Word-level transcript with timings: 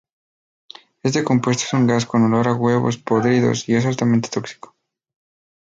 Este 1.03 1.23
compuesto 1.23 1.63
es 1.65 1.73
un 1.73 1.85
gas 1.85 2.07
con 2.07 2.23
olor 2.23 2.47
a 2.47 2.55
huevos 2.55 2.97
podridos 2.97 3.69
y 3.69 3.75
es 3.75 3.85
altamente 3.85 4.29
tóxico. 4.29 4.75